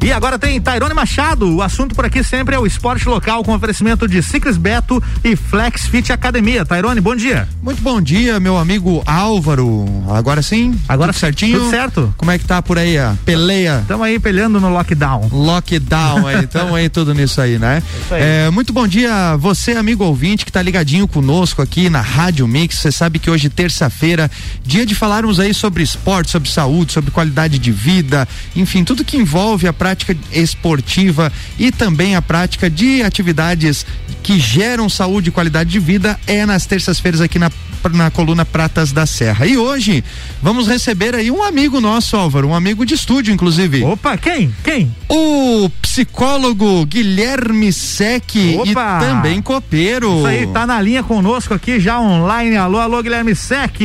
[0.00, 1.56] E agora tem Tairone Machado.
[1.56, 5.34] O assunto por aqui sempre é o esporte local com oferecimento de Ciclis Beto e
[5.34, 6.64] Flex Fit Academia.
[6.64, 7.48] Tairone, bom dia.
[7.60, 9.86] Muito bom dia, meu amigo Álvaro.
[10.08, 10.78] Agora sim?
[10.88, 11.58] Agora tudo certinho?
[11.58, 12.14] Tudo certo.
[12.16, 13.80] Como é que tá por aí a peleia?
[13.82, 15.28] Estamos aí peleando no lockdown.
[15.32, 17.82] Lockdown, aí, estamos aí tudo nisso aí, né?
[18.04, 18.22] Isso aí.
[18.22, 22.76] É, muito bom dia você, amigo ouvinte, que tá ligadinho conosco aqui na Rádio Mix.
[22.76, 24.30] Você sabe que hoje, terça-feira,
[24.64, 29.16] dia de falarmos aí sobre esporte, sobre saúde, sobre qualidade de vida, enfim, tudo que
[29.16, 29.87] envolve a prática
[30.32, 33.86] esportiva e também a prática de atividades
[34.22, 37.50] que geram saúde e qualidade de vida é nas terças-feiras aqui na
[37.92, 39.46] na coluna Pratas da Serra.
[39.46, 40.04] E hoje
[40.42, 43.84] vamos receber aí um amigo nosso, Álvaro, um amigo de estúdio, inclusive.
[43.84, 44.52] Opa, quem?
[44.64, 44.94] Quem?
[45.08, 50.18] O psicólogo Guilherme Sec e também copeiro.
[50.18, 52.56] Isso aí, tá na linha conosco aqui já online.
[52.56, 53.80] Alô, alô, Guilherme Sec.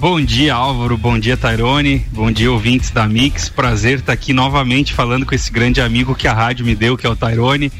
[0.00, 0.96] Bom dia, Álvaro.
[0.96, 2.06] Bom dia, Tairone.
[2.10, 3.50] Bom dia, ouvintes da Mix.
[3.50, 7.06] Prazer estar aqui novamente falando com esse grande amigo que a rádio me deu, que
[7.06, 7.70] é o Tairone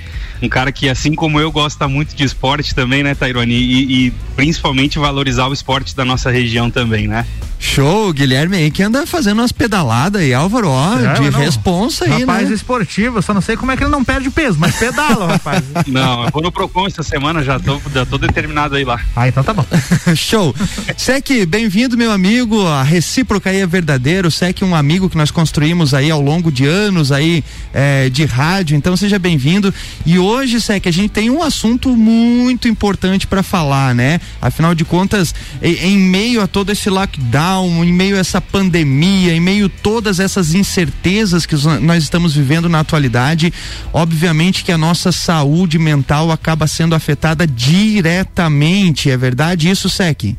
[0.43, 3.55] um cara que, assim como eu, gosta muito de esporte também, né, Tairone?
[3.55, 7.27] E, e, principalmente valorizar o esporte da nossa região também, né?
[7.61, 11.39] Show, Guilherme aí que anda fazendo umas pedaladas aí, Álvaro, ó, é, de não.
[11.39, 12.55] responsa aí, rapaz né?
[12.55, 15.63] esportivo, só não sei como é que ele não perde peso, mas pedala, rapaz.
[15.87, 19.01] Não, eu vou no Procon essa semana, já tô, já tô determinado aí lá.
[19.15, 19.65] Ah, então tá bom.
[20.17, 20.55] Show.
[20.97, 25.93] Sec, bem-vindo, meu amigo, a recíproca aí é verdadeiro, Sec, um amigo que nós construímos
[25.93, 27.45] aí ao longo de anos aí
[27.75, 29.73] é, de rádio, então seja bem-vindo.
[30.07, 30.30] E hoje,
[30.61, 34.21] Sec, a gente tem um assunto muito importante para falar, né?
[34.41, 39.35] Afinal de contas, em, em meio a todo esse lockdown, em meio a essa pandemia,
[39.35, 43.53] em meio a todas essas incertezas que nós estamos vivendo na atualidade,
[43.93, 49.11] obviamente que a nossa saúde mental acaba sendo afetada diretamente.
[49.11, 50.37] É verdade isso, Sec?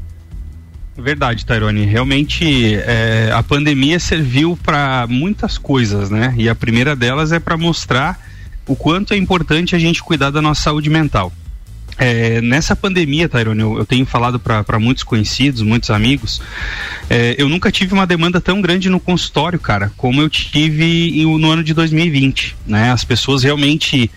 [0.98, 1.86] Verdade, Tairone.
[1.86, 6.34] Realmente é, a pandemia serviu para muitas coisas, né?
[6.38, 8.31] E a primeira delas é para mostrar
[8.68, 11.32] o quanto é importante a gente cuidar da nossa saúde mental.
[11.98, 16.42] É, nessa pandemia, Tairone, eu, eu tenho falado para muitos conhecidos, muitos amigos,
[17.10, 21.52] é, eu nunca tive uma demanda tão grande no consultório, cara, como eu tive no
[21.52, 22.92] ano de 2020, né?
[22.92, 24.10] As pessoas realmente,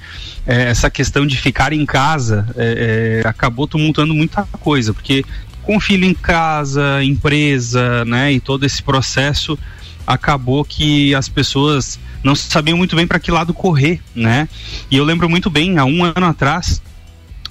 [0.47, 5.25] é, essa questão de ficar em casa é, é, acabou tumultuando muita coisa, porque
[5.62, 9.59] com filho em casa, empresa, né, e todo esse processo,
[10.06, 14.48] acabou que as pessoas não sabiam muito bem para que lado correr, né?
[14.90, 16.82] E eu lembro muito bem, há um ano atrás,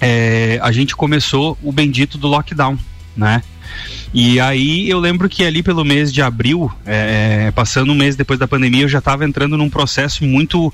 [0.00, 2.76] é, a gente começou o bendito do lockdown,
[3.16, 3.42] né?
[4.12, 8.16] E aí eu lembro que ali pelo mês de abril, é, é passando um mês
[8.16, 10.72] depois da pandemia, eu já estava entrando num processo muito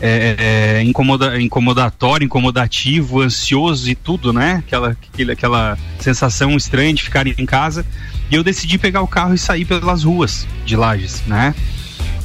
[0.00, 0.36] é,
[0.78, 4.62] é, incomoda, incomodatório, incomodativo, ansioso e tudo, né?
[4.66, 7.84] Aquela, aquela, aquela sensação estranha de ficar em casa.
[8.30, 11.54] E eu decidi pegar o carro e sair pelas ruas de Lages, né?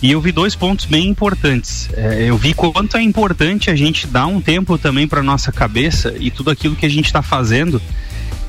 [0.03, 1.90] E eu vi dois pontos bem importantes.
[1.94, 6.14] É, eu vi quanto é importante a gente dar um tempo também para nossa cabeça
[6.19, 7.81] e tudo aquilo que a gente está fazendo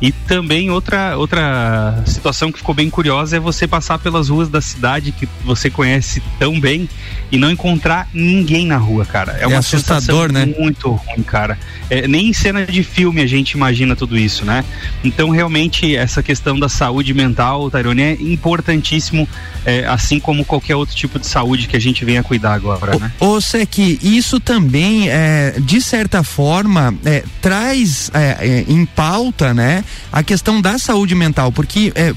[0.04, 4.60] e também outra, outra situação que ficou bem curiosa é você passar pelas ruas da
[4.60, 6.87] cidade que você conhece tão bem
[7.32, 9.38] e não encontrar ninguém na rua, cara.
[9.38, 10.44] É, é uma assustador, né?
[10.59, 11.59] Muito ruim, cara.
[11.88, 14.62] É, nem em cena de filme a gente imagina tudo isso, né?
[15.03, 19.26] Então, realmente, essa questão da saúde mental, Tairone, é importantíssimo,
[19.64, 23.10] é, assim como qualquer outro tipo de saúde que a gente venha cuidar agora, né?
[23.19, 29.82] Ô, Sec, isso também, é, de certa forma, é, traz é, é, em pauta, né?
[30.12, 32.15] A questão da saúde mental, porque é,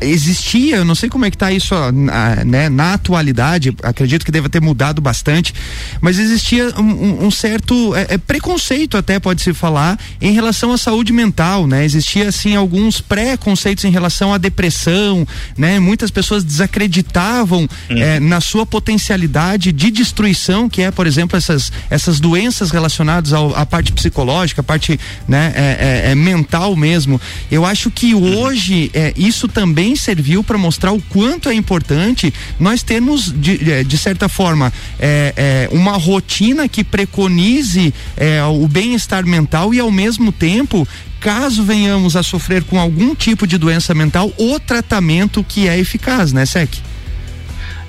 [0.00, 4.32] existia, eu não sei como é que está isso na, né, na atualidade, acredito que
[4.32, 5.54] deva ter mudado bastante,
[6.00, 10.78] mas existia um, um certo é, é, preconceito até pode se falar em relação à
[10.78, 11.84] saúde mental, né?
[11.84, 15.78] Existia assim alguns preconceitos em relação à depressão, né?
[15.78, 17.96] Muitas pessoas desacreditavam uhum.
[17.96, 23.54] é, na sua potencialidade de destruição, que é, por exemplo, essas essas doenças relacionadas ao,
[23.54, 27.20] à parte psicológica, a parte né, é, é, é mental mesmo.
[27.50, 32.82] Eu acho que hoje é, isso também serviu para mostrar o quanto é importante nós
[32.82, 39.24] termos, de, é, de certa forma, é, é, uma rotina que preconize é, o bem-estar
[39.24, 40.86] mental e, ao mesmo tempo,
[41.18, 46.34] caso venhamos a sofrer com algum tipo de doença mental, o tratamento que é eficaz,
[46.34, 46.74] né, Sec?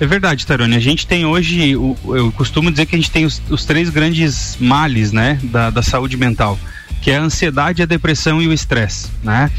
[0.00, 0.74] É verdade, Tarone.
[0.74, 4.56] A gente tem hoje, eu costumo dizer que a gente tem os, os três grandes
[4.58, 6.58] males, né, da, da saúde mental
[7.02, 9.50] que é a ansiedade, a depressão e o estresse, né?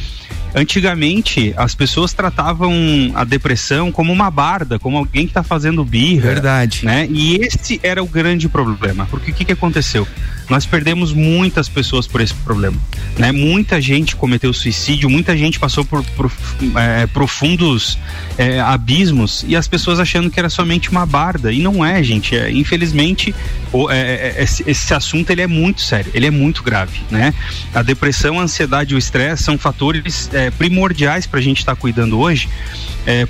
[0.56, 2.72] Antigamente, as pessoas tratavam
[3.16, 6.30] a depressão como uma barda, como alguém que está fazendo birra.
[6.30, 6.86] Verdade.
[6.86, 7.08] Né?
[7.10, 9.08] E esse era o grande problema.
[9.10, 10.08] Porque o que, que aconteceu?
[10.50, 12.78] Nós perdemos muitas pessoas por esse problema.
[13.18, 13.32] Né?
[13.32, 16.32] Muita gente cometeu suicídio, muita gente passou por, por
[16.76, 17.98] é, profundos
[18.38, 21.52] é, abismos e as pessoas achando que era somente uma barda.
[21.52, 22.36] E não é, gente.
[22.36, 23.34] É, infelizmente,
[23.72, 27.02] o, é, é, é, esse, esse, assunto ele é muito sério, ele é muito grave.
[27.10, 27.34] Né?
[27.74, 31.82] A depressão, a ansiedade e o estresse são fatores primordiais para a gente estar tá
[31.82, 32.50] cuidando hoje,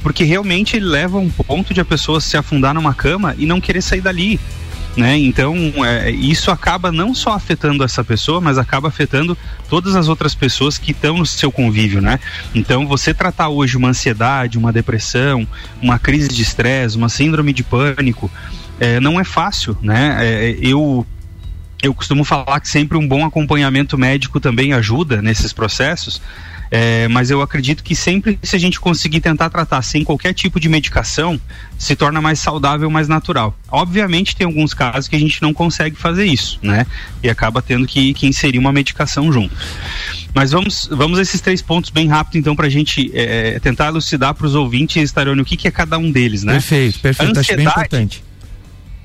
[0.02, 3.46] porque realmente ele leva a um ponto de a pessoa se afundar numa cama e
[3.46, 4.40] não querer sair dali
[4.96, 5.18] né?
[5.18, 5.56] Então,
[5.86, 9.38] é, isso acaba não só afetando essa pessoa, mas acaba afetando
[9.70, 12.20] todas as outras pessoas que estão no seu convívio, né?
[12.54, 15.48] Então, você tratar hoje uma ansiedade, uma depressão,
[15.82, 18.30] uma crise de estresse, uma síndrome de pânico,
[18.80, 20.18] é, não é fácil, né?
[20.20, 21.06] É, eu
[21.82, 26.22] eu costumo falar que sempre um bom acompanhamento médico também ajuda nesses processos,
[26.76, 30.60] é, mas eu acredito que sempre se a gente conseguir tentar tratar sem qualquer tipo
[30.60, 31.40] de medicação,
[31.78, 33.56] se torna mais saudável, mais natural.
[33.70, 36.88] Obviamente tem alguns casos que a gente não consegue fazer isso, né?
[37.22, 39.56] E acaba tendo que, que inserir uma medicação junto.
[40.34, 43.90] Mas vamos, vamos a esses três pontos bem rápido, então, para a gente é, tentar
[43.90, 46.54] elucidar para os ouvintes, Tarone, o que, que é cada um deles, né?
[46.54, 47.40] Perfeito, perfeito.
[47.40, 48.24] Acho bem importante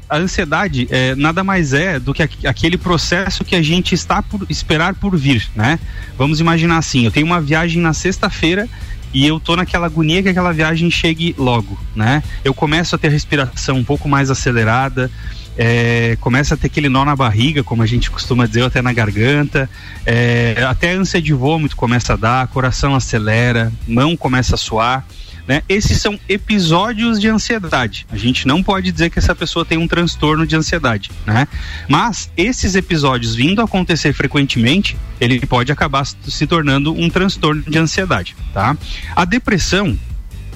[0.08, 4.46] a ansiedade é, nada mais é do que aquele processo que a gente está por
[4.48, 5.78] esperar por vir, né?
[6.16, 8.68] Vamos imaginar assim, eu tenho uma viagem na sexta-feira
[9.12, 12.22] e eu tô naquela agonia que aquela viagem chegue logo, né?
[12.44, 15.10] Eu começo a ter a respiração um pouco mais acelerada,
[15.56, 18.92] é, começa a ter aquele nó na barriga, como a gente costuma dizer, até na
[18.92, 19.68] garganta,
[20.06, 25.04] é, até a ânsia de vômito começa a dar, coração acelera, mão começa a suar.
[25.48, 25.62] Né?
[25.66, 28.06] Esses são episódios de ansiedade.
[28.12, 31.48] A gente não pode dizer que essa pessoa tem um transtorno de ansiedade, né?
[31.88, 37.78] Mas esses episódios vindo a acontecer frequentemente, ele pode acabar se tornando um transtorno de
[37.78, 38.76] ansiedade, tá?
[39.16, 39.98] A depressão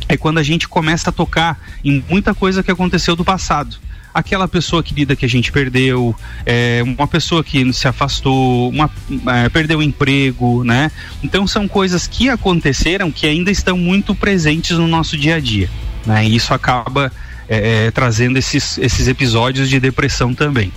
[0.06, 3.78] é quando a gente começa a tocar em muita coisa que aconteceu do passado
[4.12, 6.14] aquela pessoa querida que a gente perdeu,
[6.44, 8.90] é, uma pessoa que se afastou, uma,
[9.26, 10.90] é, perdeu o emprego, né?
[11.22, 15.68] Então são coisas que aconteceram que ainda estão muito presentes no nosso dia a dia,
[16.06, 16.26] né?
[16.26, 17.12] E isso acaba
[17.48, 20.72] é, é trazendo esses, esses episódios de depressão também.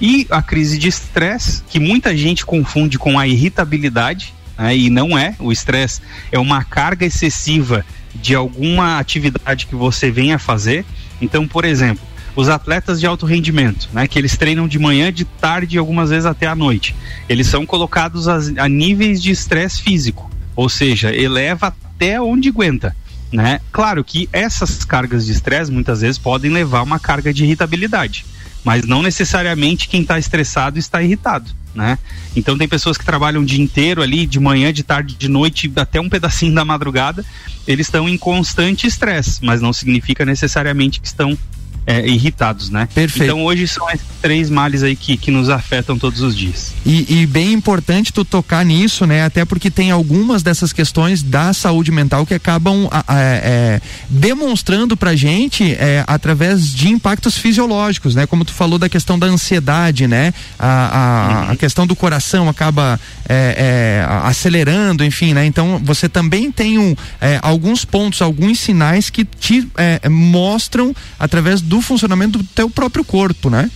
[0.00, 4.76] E a crise de estresse, que muita gente confunde com a irritabilidade, né?
[4.76, 5.34] e não é.
[5.38, 6.00] O estresse
[6.30, 7.84] é uma carga excessiva
[8.14, 10.84] de alguma atividade que você venha fazer.
[11.20, 12.02] Então, por exemplo,
[12.36, 16.10] os atletas de alto rendimento, né, que eles treinam de manhã, de tarde e algumas
[16.10, 16.94] vezes até à noite.
[17.28, 22.96] Eles são colocados a, a níveis de estresse físico, ou seja, eleva até onde aguenta.
[23.32, 23.60] Né?
[23.70, 28.24] Claro que essas cargas de estresse muitas vezes podem levar a uma carga de irritabilidade,
[28.64, 31.50] mas não necessariamente quem está estressado está irritado.
[31.72, 31.96] Né?
[32.34, 35.70] Então tem pessoas que trabalham o dia inteiro ali, de manhã, de tarde, de noite,
[35.76, 37.24] até um pedacinho da madrugada,
[37.66, 41.38] eles estão em constante estresse, mas não significa necessariamente que estão
[41.86, 42.88] é, irritados, né?
[42.94, 43.24] Perfeito.
[43.24, 46.72] Então hoje são esses três males aí que, que nos afetam todos os dias.
[46.84, 49.24] E, e, bem importante tu tocar nisso, né?
[49.24, 55.72] Até porque tem algumas dessas questões da saúde mental que acabam é, demonstrando pra gente
[55.72, 58.26] é, através de impactos fisiológicos, né?
[58.26, 60.32] Como tu falou da questão da ansiedade, né?
[60.58, 61.52] A, a, uhum.
[61.52, 65.46] a questão do coração acaba é, é, acelerando, enfim, né?
[65.46, 66.94] Então você também tem um,
[67.42, 69.66] alguns pontos, alguns sinais que te
[70.08, 73.70] mostram através do funcionamento do teu próprio corpo, né?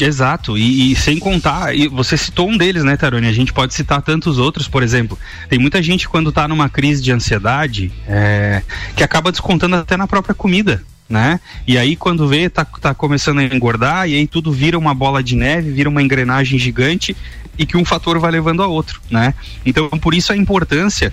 [0.00, 3.28] Exato, e, e, sem contar, e você citou um deles, né, Tarone?
[3.28, 5.16] A gente pode citar tantos outros, por exemplo.
[5.48, 8.62] Tem muita gente quando está numa crise de ansiedade é,
[8.96, 10.82] que acaba descontando até na própria comida.
[11.08, 11.40] Né?
[11.66, 15.22] E aí quando vê, tá, tá começando a engordar, e aí tudo vira uma bola
[15.22, 17.14] de neve, vira uma engrenagem gigante
[17.58, 19.34] e que um fator vai levando a outro, né?
[19.66, 21.12] Então por isso a importância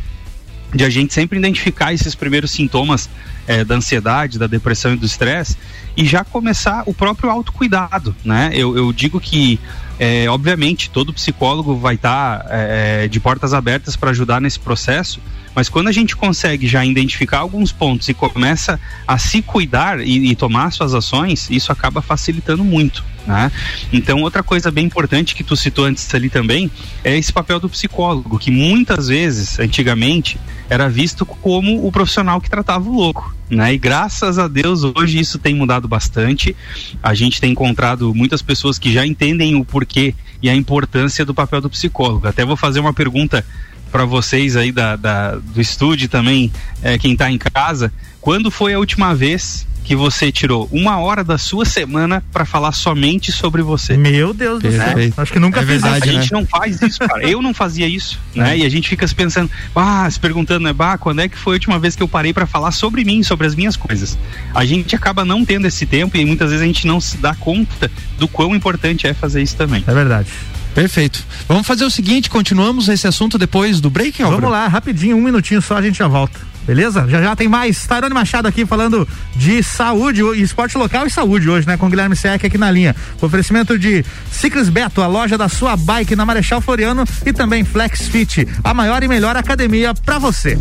[0.73, 3.09] de a gente sempre identificar esses primeiros sintomas
[3.47, 5.57] é, da ansiedade, da depressão e do estresse
[5.97, 8.51] e já começar o próprio autocuidado, né?
[8.53, 9.59] Eu, eu digo que,
[9.99, 15.19] é, obviamente, todo psicólogo vai estar tá, é, de portas abertas para ajudar nesse processo,
[15.53, 20.31] mas quando a gente consegue já identificar alguns pontos e começa a se cuidar e,
[20.31, 23.03] e tomar suas ações, isso acaba facilitando muito.
[23.27, 23.51] Né?
[23.91, 26.71] Então, outra coisa bem importante que tu citou antes ali também
[27.03, 30.39] é esse papel do psicólogo, que muitas vezes, antigamente,
[30.69, 33.35] era visto como o profissional que tratava o louco.
[33.49, 33.73] Né?
[33.73, 36.55] E graças a Deus hoje isso tem mudado bastante.
[37.01, 41.33] A gente tem encontrado muitas pessoas que já entendem o porquê e a importância do
[41.33, 42.27] papel do psicólogo.
[42.27, 43.43] Até vou fazer uma pergunta
[43.91, 46.51] para vocês aí da, da, do estúdio também,
[46.81, 47.91] é, quem está em casa.
[48.21, 52.73] Quando foi a última vez que você tirou uma hora da sua semana para falar
[52.73, 53.97] somente sobre você.
[53.97, 55.13] Meu Deus do céu.
[55.17, 56.09] Acho que nunca é fiz verdade, isso.
[56.09, 56.39] A gente né?
[56.39, 57.27] não faz isso, cara.
[57.27, 58.55] Eu não fazia isso, né?
[58.59, 61.53] E a gente fica se pensando, ah, se perguntando, né, bah, quando é que foi
[61.53, 64.15] a última vez que eu parei para falar sobre mim, sobre as minhas coisas?
[64.53, 67.33] A gente acaba não tendo esse tempo e muitas vezes a gente não se dá
[67.33, 69.83] conta do quão importante é fazer isso também.
[69.87, 70.29] É verdade.
[70.75, 71.25] Perfeito.
[71.47, 74.41] Vamos fazer o seguinte, continuamos esse assunto depois do break, Álvaro?
[74.41, 76.39] Vamos lá, rapidinho, um minutinho só, a gente já volta.
[76.69, 77.07] Beleza?
[77.09, 77.87] Já já tem mais.
[77.87, 81.75] Tairone Machado aqui falando de saúde, esporte local e saúde hoje, né?
[81.75, 82.95] Com Guilherme Sec aqui na linha.
[83.19, 88.07] oferecimento de Ciclis Beto, a loja da sua bike na Marechal Floriano e também Flex
[88.09, 90.59] Fit, a maior e melhor academia para você.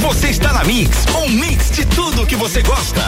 [0.00, 3.00] Você está na Mix, um mix de tudo que você gosta.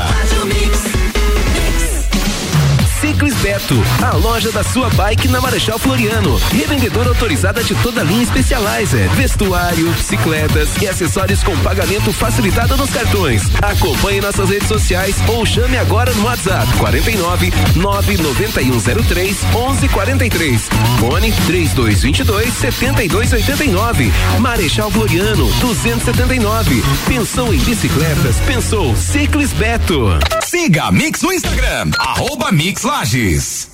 [3.14, 6.36] Ciclis Beto, a loja da sua bike na Marechal Floriano.
[6.50, 12.90] Revendedora autorizada de toda a linha Specializer, vestuário, bicicletas e acessórios com pagamento facilitado nos
[12.90, 13.42] cartões.
[13.62, 20.68] Acompanhe nossas redes sociais ou chame agora no WhatsApp 49 99103 1143.
[20.98, 24.12] Fone 3222 7289.
[24.40, 26.82] Marechal Floriano 279.
[27.06, 28.40] Pensou em bicicletas?
[28.40, 30.18] Pensou Ciclis Beto.
[30.44, 33.73] Siga Mix no Instagram, arroba Mix Lages.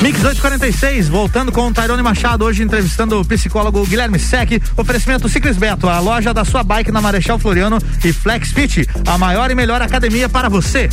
[0.00, 4.52] Mix 846, voltando com o Tairone Machado, hoje entrevistando o psicólogo Guilherme Sec.
[4.74, 9.18] Oferecimento Ciclis Beto, a loja da sua bike na Marechal Floriano e Flex Fit, a
[9.18, 10.88] maior e melhor academia para você.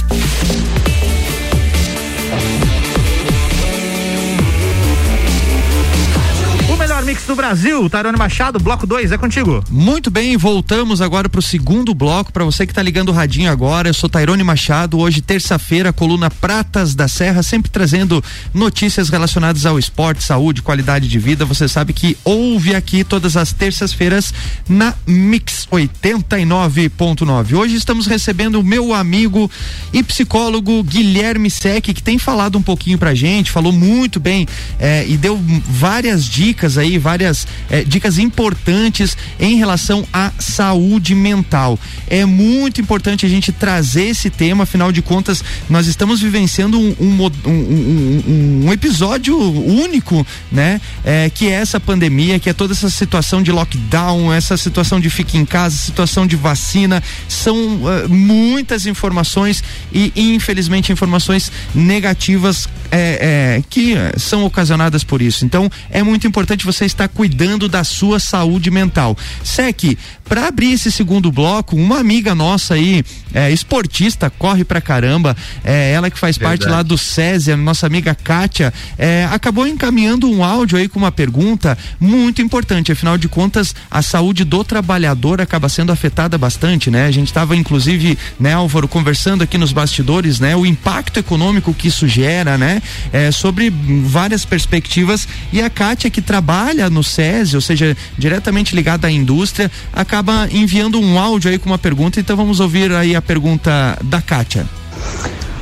[7.32, 9.64] Do Brasil, Tarone Machado, bloco 2, é contigo.
[9.70, 12.32] Muito bem, voltamos agora para o segundo bloco.
[12.32, 15.00] Para você que está ligando o radinho agora, eu sou Tairone Machado.
[15.00, 18.22] Hoje, terça-feira, coluna Pratas da Serra, sempre trazendo
[18.54, 21.46] notícias relacionadas ao esporte, saúde, qualidade de vida.
[21.46, 24.34] Você sabe que ouve aqui todas as terças-feiras
[24.68, 27.54] na Mix 89.9.
[27.54, 29.50] Hoje estamos recebendo o meu amigo
[29.94, 34.46] e psicólogo Guilherme Sec, que tem falado um pouquinho pra gente, falou muito bem
[34.78, 41.14] eh, e deu várias dicas aí aí várias é, dicas importantes em relação à saúde
[41.14, 41.78] mental.
[42.08, 46.96] É muito importante a gente trazer esse tema, afinal de contas, nós estamos vivenciando um,
[47.00, 50.82] um, um, um episódio único, né?
[51.06, 55.10] É, que é essa pandemia, que é toda essa situação de lockdown, essa situação de
[55.10, 59.64] fique em casa, situação de vacina, são uh, muitas informações
[59.94, 65.46] e, infelizmente, informações negativas é, que são ocasionadas por isso.
[65.46, 69.18] Então, é muito importante você estar cuidando da sua saúde mental.
[69.44, 69.98] Sec,
[70.32, 73.04] para abrir esse segundo bloco, uma amiga nossa aí,
[73.34, 76.60] é, esportista, corre pra caramba, é, ela que faz Verdade.
[76.60, 81.12] parte lá do SESI, nossa amiga Kátia, é, acabou encaminhando um áudio aí com uma
[81.12, 82.92] pergunta muito importante.
[82.94, 87.08] Afinal de contas, a saúde do trabalhador acaba sendo afetada bastante, né?
[87.08, 90.56] A gente estava, inclusive, né, Álvaro, conversando aqui nos bastidores, né?
[90.56, 92.82] O impacto econômico que isso gera, né?
[93.12, 93.70] É, sobre
[94.06, 95.28] várias perspectivas.
[95.52, 101.00] E a Kátia, que trabalha no SESI, ou seja, diretamente ligada à indústria, acaba enviando
[101.00, 104.66] um áudio aí com uma pergunta, então vamos ouvir aí a pergunta da Kátia.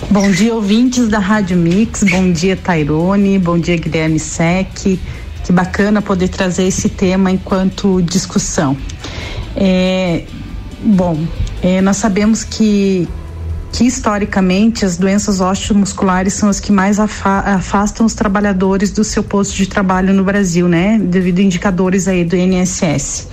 [0.10, 4.98] Bom dia, ouvintes da Rádio Mix, bom dia, Tairone, bom dia, Guilherme Sec.
[5.44, 8.76] Que bacana poder trazer esse tema enquanto discussão.
[9.56, 10.24] É,
[10.84, 11.26] bom,
[11.62, 13.08] é, nós sabemos que,
[13.72, 19.56] que historicamente as doenças osteomusculares são as que mais afastam os trabalhadores do seu posto
[19.56, 21.00] de trabalho no Brasil, né?
[21.00, 23.28] Devido a indicadores aí do INSS.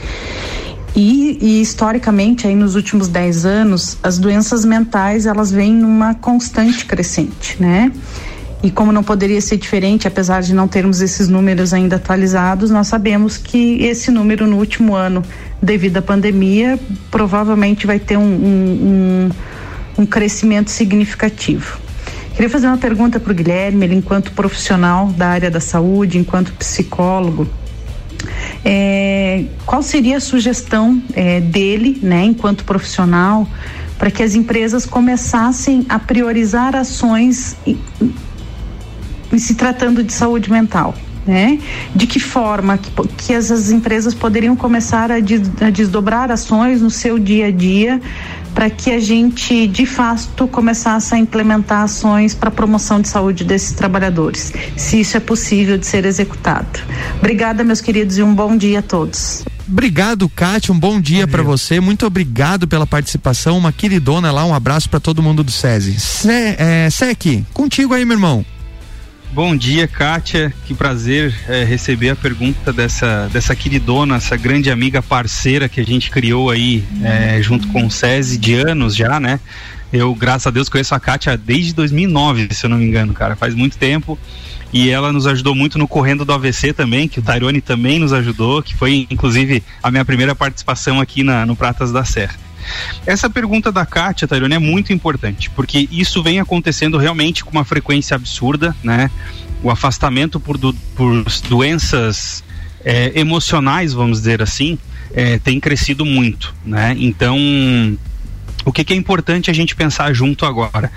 [0.94, 6.86] E, e, historicamente, aí nos últimos 10 anos, as doenças mentais elas vêm numa constante
[6.86, 7.92] crescente, né?
[8.62, 12.86] E como não poderia ser diferente, apesar de não termos esses números ainda atualizados, nós
[12.86, 15.22] sabemos que esse número no último ano,
[15.60, 19.30] devido à pandemia, provavelmente vai ter um, um, um
[19.98, 21.78] um crescimento significativo.
[22.34, 26.52] Queria fazer uma pergunta para o Guilherme, ele enquanto profissional da área da saúde, enquanto
[26.52, 27.48] psicólogo,
[28.64, 33.48] é, qual seria a sugestão é, dele, né, enquanto profissional,
[33.98, 37.78] para que as empresas começassem a priorizar ações em,
[39.32, 40.94] em se tratando de saúde mental?
[41.26, 41.58] Né?
[41.94, 46.90] De que forma que, que essas empresas poderiam começar a, des, a desdobrar ações no
[46.90, 48.00] seu dia a dia
[48.54, 53.72] para que a gente de fato começasse a implementar ações para promoção de saúde desses
[53.72, 56.80] trabalhadores, se isso é possível de ser executado.
[57.18, 59.44] Obrigada, meus queridos, e um bom dia a todos.
[59.68, 60.72] Obrigado, Kátia.
[60.72, 61.80] Um bom dia para você.
[61.80, 63.58] Muito obrigado pela participação.
[63.58, 64.44] Uma queridona lá.
[64.44, 65.98] Um abraço para todo mundo do SESI.
[65.98, 68.44] Se, é, Sec, contigo aí, meu irmão.
[69.32, 70.52] Bom dia, Kátia.
[70.64, 75.84] Que prazer é, receber a pergunta dessa, dessa queridona, essa grande amiga parceira que a
[75.84, 79.38] gente criou aí é, junto com o SESI de anos já, né?
[79.92, 83.36] Eu, graças a Deus, conheço a Kátia desde 2009, se eu não me engano, cara.
[83.36, 84.18] Faz muito tempo.
[84.72, 88.12] E ela nos ajudou muito no Correndo do AVC também, que o Tairone também nos
[88.12, 92.45] ajudou, que foi, inclusive, a minha primeira participação aqui na, no Pratas da Serra.
[93.06, 97.64] Essa pergunta da Kátia, Tairone, é muito importante, porque isso vem acontecendo realmente com uma
[97.64, 99.10] frequência absurda, né?
[99.62, 102.44] O afastamento por, do, por doenças
[102.84, 104.78] é, emocionais, vamos dizer assim,
[105.14, 106.94] é, tem crescido muito, né?
[106.98, 107.36] Então,
[108.64, 110.90] o que, que é importante a gente pensar junto agora?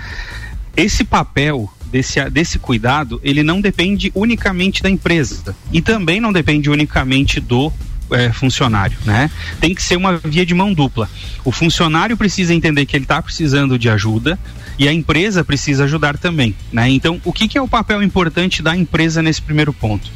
[0.76, 6.70] Esse papel desse, desse cuidado, ele não depende unicamente da empresa e também não depende
[6.70, 7.72] unicamente do
[8.10, 9.30] é, funcionário, né?
[9.60, 11.08] Tem que ser uma via de mão dupla.
[11.44, 14.38] O funcionário precisa entender que ele está precisando de ajuda
[14.78, 16.88] e a empresa precisa ajudar também, né?
[16.88, 20.10] Então, o que, que é o papel importante da empresa nesse primeiro ponto?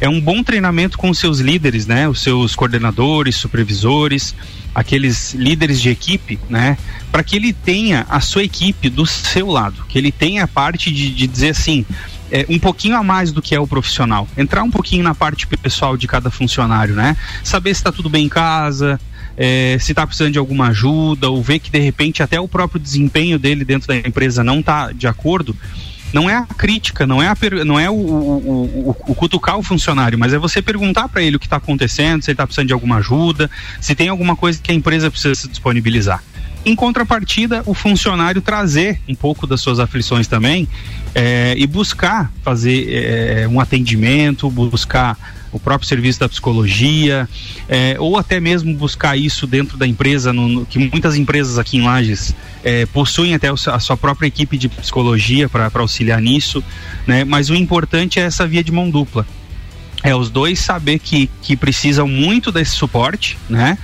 [0.00, 2.08] É um bom treinamento com seus líderes, né?
[2.08, 4.34] Os seus coordenadores, supervisores,
[4.74, 6.76] aqueles líderes de equipe, né?
[7.10, 10.92] Para que ele tenha a sua equipe do seu lado, que ele tenha a parte
[10.92, 11.86] de, de dizer assim,
[12.30, 14.28] é, um pouquinho a mais do que é o profissional.
[14.36, 17.16] Entrar um pouquinho na parte pessoal de cada funcionário, né?
[17.42, 19.00] Saber se está tudo bem em casa,
[19.36, 22.80] é, se está precisando de alguma ajuda, ou ver que de repente até o próprio
[22.80, 25.54] desempenho dele dentro da empresa não está de acordo.
[26.12, 29.62] Não é a crítica, não é, a, não é o, o, o, o cutucar o
[29.62, 32.68] funcionário, mas é você perguntar para ele o que está acontecendo, se ele está precisando
[32.68, 36.22] de alguma ajuda, se tem alguma coisa que a empresa precisa se disponibilizar.
[36.66, 40.66] Em contrapartida, o funcionário trazer um pouco das suas aflições também
[41.14, 45.16] é, e buscar fazer é, um atendimento, buscar
[45.52, 47.28] o próprio serviço da psicologia,
[47.68, 51.76] é, ou até mesmo buscar isso dentro da empresa, no, no, que muitas empresas aqui
[51.76, 56.64] em Lages é, possuem até a sua própria equipe de psicologia para auxiliar nisso,
[57.06, 57.22] né?
[57.22, 59.24] Mas o importante é essa via de mão dupla
[60.02, 63.78] é os dois saber que, que precisam muito desse suporte, né?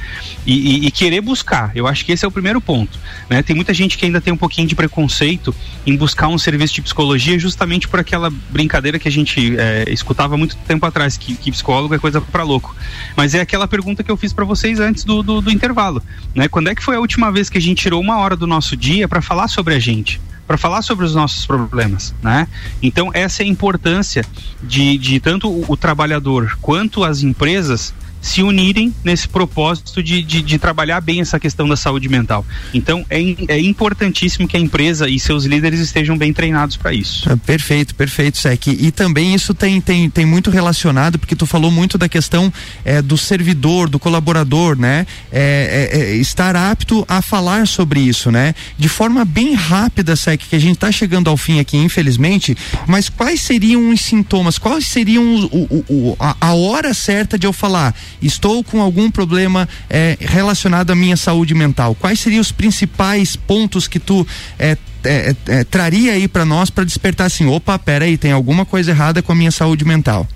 [0.46, 1.70] E, e, e, querer buscar.
[1.74, 2.98] Eu acho que esse é o primeiro ponto.
[3.30, 3.42] Né?
[3.42, 5.54] Tem muita gente que ainda tem um pouquinho de preconceito
[5.86, 10.36] em buscar um serviço de psicologia justamente por aquela brincadeira que a gente é, escutava
[10.36, 12.74] muito tempo atrás, que, que psicólogo é coisa para louco.
[13.16, 16.02] Mas é aquela pergunta que eu fiz para vocês antes do, do, do intervalo.
[16.34, 16.48] Né?
[16.48, 18.76] Quando é que foi a última vez que a gente tirou uma hora do nosso
[18.76, 20.20] dia para falar sobre a gente?
[20.52, 22.46] Para falar sobre os nossos problemas, né?
[22.82, 24.22] Então essa é a importância
[24.62, 30.40] de, de tanto o, o trabalhador quanto as empresas se unirem nesse propósito de, de,
[30.40, 32.46] de, trabalhar bem essa questão da saúde mental.
[32.72, 37.28] Então é, é importantíssimo que a empresa e seus líderes estejam bem treinados para isso.
[37.28, 38.68] É, perfeito, perfeito, Sec.
[38.68, 42.52] E também isso tem, tem, tem muito relacionado, porque tu falou muito da questão
[42.84, 45.04] é, do servidor, do colaborador, né?
[45.32, 48.54] É, é, é estar apto a falar sobre isso, né?
[48.78, 52.56] De forma bem rápida, Sec, que a gente está chegando ao fim aqui, infelizmente,
[52.86, 57.48] mas quais seriam os sintomas, quais seriam o, o, o, a, a hora certa de
[57.48, 57.92] eu falar?
[58.22, 61.94] Estou com algum problema é, relacionado à minha saúde mental.
[61.94, 64.26] Quais seriam os principais pontos que tu
[64.58, 68.64] é, é, é traria aí para nós para despertar assim, opa, pera aí, tem alguma
[68.64, 70.26] coisa errada com a minha saúde mental?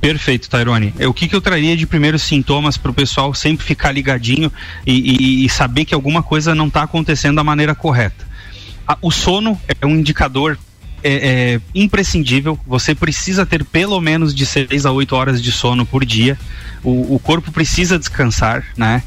[0.00, 0.92] Perfeito, Tairone.
[0.98, 4.52] É, o que, que eu traria de primeiros sintomas para o pessoal sempre ficar ligadinho
[4.84, 8.32] e, e, e, saber que alguma coisa não está acontecendo da maneira correta?
[9.00, 10.58] o sono é um indicador
[11.02, 12.58] é, é, imprescindível.
[12.66, 16.38] Você precisa ter pelo menos de 6 a 8 horas de sono por dia
[16.84, 19.02] o, o corpo precisa descansar, né?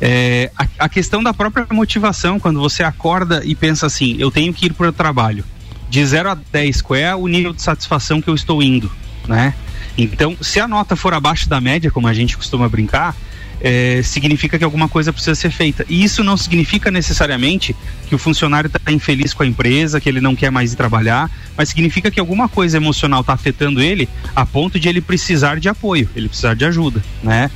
[0.00, 4.52] É, a, a, questão da própria motivação, quando você acorda e pensa assim, eu tenho
[4.52, 5.44] que ir para o trabalho,
[5.88, 8.90] de 0 a 10, qual é o nível de satisfação que eu estou indo,
[9.26, 9.54] né?
[9.96, 13.14] Então, se a nota for abaixo da média, como a gente costuma brincar,
[13.64, 15.86] é, significa que alguma coisa precisa ser feita.
[15.88, 17.74] E isso não significa necessariamente
[18.06, 21.30] que o funcionário está infeliz com a empresa, que ele não quer mais ir trabalhar,
[21.56, 25.70] mas significa que alguma coisa emocional está afetando ele a ponto de ele precisar de
[25.70, 27.50] apoio, ele precisar de ajuda, né?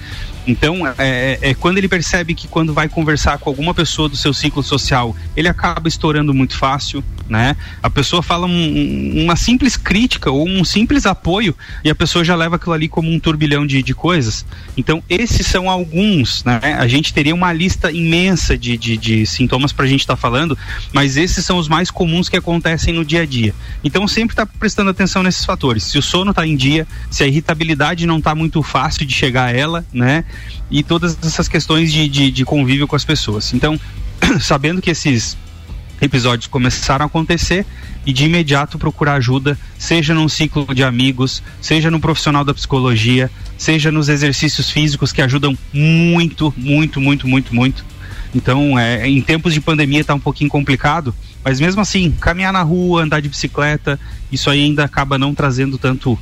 [0.46, 4.16] Então, é, é, é, quando ele percebe que quando vai conversar com alguma pessoa do
[4.16, 7.56] seu ciclo social, ele acaba estourando muito fácil, né?
[7.82, 12.34] A pessoa fala um, uma simples crítica ou um simples apoio e a pessoa já
[12.34, 14.44] leva aquilo ali como um turbilhão de, de coisas.
[14.76, 16.60] Então, esses são alguns, né?
[16.78, 20.20] A gente teria uma lista imensa de, de, de sintomas para a gente estar tá
[20.20, 20.56] falando,
[20.92, 23.54] mas esses são os mais comuns que acontecem no dia a dia.
[23.84, 25.84] Então, sempre está prestando atenção nesses fatores.
[25.84, 29.46] Se o sono está em dia, se a irritabilidade não está muito fácil de chegar
[29.46, 30.24] a ela, né?
[30.70, 33.52] E todas essas questões de, de, de convívio com as pessoas.
[33.52, 33.78] Então,
[34.40, 35.36] sabendo que esses
[36.00, 37.66] episódios começaram a acontecer
[38.06, 43.30] e de imediato procurar ajuda, seja num ciclo de amigos, seja no profissional da psicologia,
[43.56, 47.84] seja nos exercícios físicos que ajudam muito, muito, muito, muito, muito.
[48.34, 52.62] Então, é, em tempos de pandemia está um pouquinho complicado, mas mesmo assim, caminhar na
[52.62, 53.98] rua, andar de bicicleta,
[54.30, 56.18] isso aí ainda acaba não trazendo tanto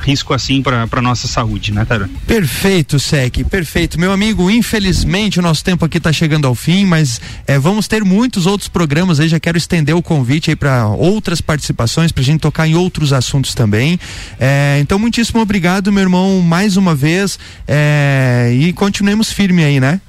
[0.00, 2.08] risco assim para nossa saúde, né, Tara?
[2.26, 4.00] Perfeito, Sec, perfeito.
[4.00, 8.04] Meu amigo, infelizmente o nosso tempo aqui está chegando ao fim, mas é, vamos ter
[8.04, 9.28] muitos outros programas aí.
[9.28, 13.12] Já quero estender o convite aí para outras participações, para a gente tocar em outros
[13.12, 13.98] assuntos também.
[14.38, 17.38] É, então, muitíssimo obrigado, meu irmão, mais uma vez.
[17.68, 20.00] É, e continuemos firme aí, né?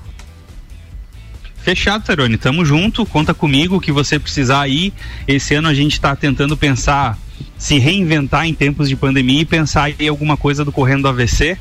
[1.61, 2.37] Fechado, Tarone.
[2.37, 4.91] Tamo junto, conta comigo o que você precisar aí.
[5.27, 7.17] Esse ano a gente está tentando pensar
[7.57, 11.57] se reinventar em tempos de pandemia e pensar em alguma coisa do Correndo do AVC.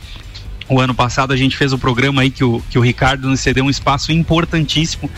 [0.68, 3.28] O ano passado a gente fez o um programa aí que o, que o Ricardo
[3.28, 5.10] nos cedeu um espaço importantíssimo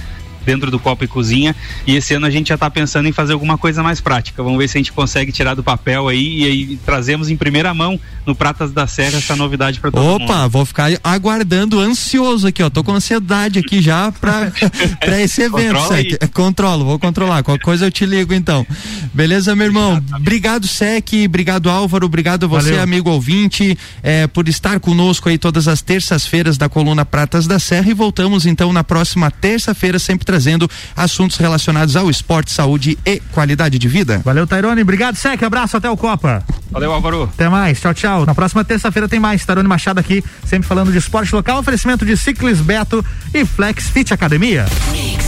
[0.44, 1.54] dentro do Copa e Cozinha.
[1.86, 4.42] E esse ano a gente já está pensando em fazer alguma coisa mais prática.
[4.42, 7.72] Vamos ver se a gente consegue tirar do papel aí e aí trazemos em primeira
[7.74, 10.30] mão no Pratas da Serra essa novidade para todo Opa, mundo.
[10.30, 12.70] Opa, vou ficar aguardando, ansioso aqui, ó.
[12.70, 14.52] Tô com ansiedade aqui já para
[15.20, 15.80] esse evento.
[15.88, 16.30] Sec.
[16.32, 17.42] Controlo, vou controlar.
[17.42, 18.66] Qualquer coisa eu te ligo então.
[19.12, 20.02] Beleza, meu irmão?
[20.16, 21.08] Obrigado, Sec.
[21.26, 22.06] Obrigado, Álvaro.
[22.06, 22.82] Obrigado a você, Valeu.
[22.82, 27.90] amigo ouvinte, é, por estar conosco aí todas as terças-feiras da coluna Pratas da Serra.
[27.90, 30.66] E voltamos então na próxima terça-feira, sempre trazendo
[30.96, 34.22] assuntos relacionados ao esporte, saúde e qualidade de vida.
[34.24, 34.80] Valeu, Tairone.
[34.80, 35.42] Obrigado, Sec.
[35.42, 36.42] Abraço, até o Copa.
[36.70, 37.24] Valeu, Álvaro.
[37.24, 37.78] Até mais.
[37.78, 38.24] Tchau, tchau.
[38.24, 39.44] Na próxima terça-feira tem mais.
[39.44, 44.14] Tairone Machado aqui, sempre falando de esporte local, oferecimento de Ciclis Beto e Flex Fit
[44.14, 44.64] Academia.
[44.90, 45.24] Mix.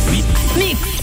[0.56, 0.93] Mix.